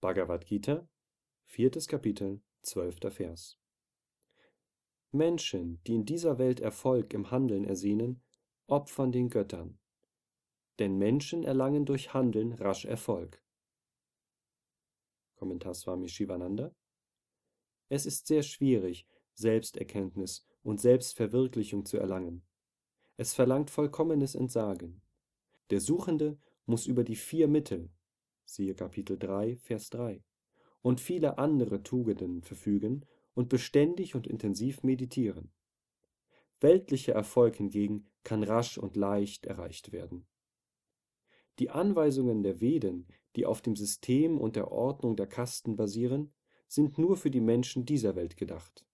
Bhagavad 0.00 0.46
Gita, 0.46 0.88
viertes 1.44 1.88
Kapitel, 1.88 2.40
zwölfter 2.62 3.10
Vers. 3.10 3.58
Menschen, 5.10 5.82
die 5.88 5.96
in 5.96 6.04
dieser 6.04 6.38
Welt 6.38 6.60
Erfolg 6.60 7.12
im 7.14 7.32
Handeln 7.32 7.64
ersehnen, 7.64 8.22
opfern 8.68 9.10
den 9.10 9.28
Göttern. 9.28 9.80
Denn 10.78 10.98
Menschen 10.98 11.42
erlangen 11.42 11.84
durch 11.84 12.14
Handeln 12.14 12.52
rasch 12.52 12.84
Erfolg. 12.84 13.42
Kommentar 15.34 15.74
Swami 15.74 16.08
Shivananda. 16.08 16.72
Es 17.88 18.06
ist 18.06 18.28
sehr 18.28 18.44
schwierig, 18.44 19.04
Selbsterkenntnis 19.34 20.46
und 20.62 20.80
Selbstverwirklichung 20.80 21.84
zu 21.84 21.96
erlangen. 21.96 22.46
Es 23.16 23.34
verlangt 23.34 23.68
vollkommenes 23.68 24.36
Entsagen. 24.36 25.02
Der 25.70 25.80
Suchende 25.80 26.38
muss 26.66 26.86
über 26.86 27.02
die 27.02 27.16
vier 27.16 27.48
Mittel 27.48 27.90
siehe 28.48 28.74
Kapitel 28.74 29.18
3, 29.18 29.56
Vers 29.56 29.90
3) 29.90 30.22
und 30.82 31.00
viele 31.00 31.38
andere 31.38 31.82
Tugenden 31.82 32.42
verfügen 32.42 33.04
und 33.34 33.48
beständig 33.48 34.14
und 34.14 34.26
intensiv 34.26 34.82
meditieren. 34.82 35.52
Weltlicher 36.60 37.12
Erfolg 37.12 37.56
hingegen 37.56 38.08
kann 38.24 38.42
rasch 38.42 38.78
und 38.78 38.96
leicht 38.96 39.46
erreicht 39.46 39.92
werden. 39.92 40.26
Die 41.58 41.70
Anweisungen 41.70 42.42
der 42.42 42.60
Veden, 42.60 43.06
die 43.36 43.46
auf 43.46 43.62
dem 43.62 43.76
System 43.76 44.38
und 44.38 44.56
der 44.56 44.72
Ordnung 44.72 45.16
der 45.16 45.26
Kasten 45.26 45.76
basieren, 45.76 46.32
sind 46.66 46.98
nur 46.98 47.16
für 47.16 47.30
die 47.30 47.40
Menschen 47.40 47.84
dieser 47.84 48.16
Welt 48.16 48.36
gedacht 48.36 48.87